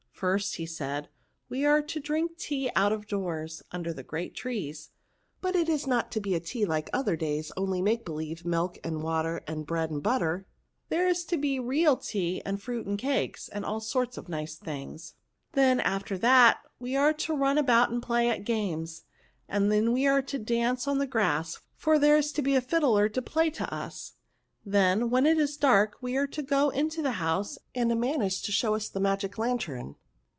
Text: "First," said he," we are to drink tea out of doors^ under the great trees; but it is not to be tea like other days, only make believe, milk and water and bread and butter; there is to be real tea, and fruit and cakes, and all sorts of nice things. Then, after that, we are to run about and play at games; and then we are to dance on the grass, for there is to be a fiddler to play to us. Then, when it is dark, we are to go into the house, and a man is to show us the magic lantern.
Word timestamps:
"First," 0.21 0.51
said 0.67 1.05
he," 1.05 1.09
we 1.49 1.65
are 1.65 1.81
to 1.81 1.99
drink 1.99 2.37
tea 2.37 2.69
out 2.75 2.91
of 2.91 3.07
doors^ 3.07 3.63
under 3.71 3.91
the 3.91 4.03
great 4.03 4.35
trees; 4.35 4.91
but 5.41 5.55
it 5.55 5.67
is 5.67 5.87
not 5.87 6.11
to 6.11 6.19
be 6.21 6.39
tea 6.39 6.63
like 6.63 6.91
other 6.93 7.15
days, 7.15 7.51
only 7.57 7.81
make 7.81 8.05
believe, 8.05 8.45
milk 8.45 8.77
and 8.83 9.01
water 9.01 9.41
and 9.47 9.65
bread 9.65 9.89
and 9.89 10.03
butter; 10.03 10.45
there 10.89 11.07
is 11.07 11.25
to 11.25 11.37
be 11.37 11.59
real 11.59 11.97
tea, 11.97 12.39
and 12.45 12.61
fruit 12.61 12.85
and 12.85 12.99
cakes, 12.99 13.47
and 13.49 13.65
all 13.65 13.79
sorts 13.79 14.15
of 14.15 14.29
nice 14.29 14.53
things. 14.57 15.15
Then, 15.53 15.79
after 15.79 16.19
that, 16.19 16.59
we 16.77 16.95
are 16.95 17.13
to 17.13 17.33
run 17.33 17.57
about 17.57 17.89
and 17.89 17.99
play 18.03 18.29
at 18.29 18.43
games; 18.45 19.01
and 19.49 19.71
then 19.71 19.91
we 19.91 20.05
are 20.05 20.21
to 20.21 20.37
dance 20.37 20.87
on 20.87 20.99
the 20.99 21.07
grass, 21.07 21.57
for 21.73 21.97
there 21.97 22.17
is 22.17 22.31
to 22.33 22.43
be 22.43 22.53
a 22.53 22.61
fiddler 22.61 23.09
to 23.09 23.23
play 23.23 23.49
to 23.49 23.73
us. 23.73 24.13
Then, 24.63 25.09
when 25.09 25.25
it 25.25 25.39
is 25.39 25.57
dark, 25.57 25.97
we 25.99 26.15
are 26.15 26.27
to 26.27 26.43
go 26.43 26.69
into 26.69 27.01
the 27.01 27.13
house, 27.13 27.57
and 27.73 27.91
a 27.91 27.95
man 27.95 28.21
is 28.21 28.39
to 28.43 28.51
show 28.51 28.75
us 28.75 28.87
the 28.87 28.99
magic 28.99 29.39
lantern. 29.39 29.95